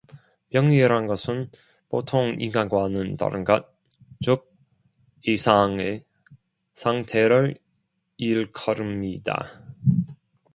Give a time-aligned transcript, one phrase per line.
[0.49, 1.51] 병이란 것은
[1.87, 3.71] 보통 인간과는 다른 것,
[4.25, 4.51] 즉
[5.27, 6.03] ‘이상’의
[6.73, 7.59] 상태를
[8.17, 9.61] 일컬음이다.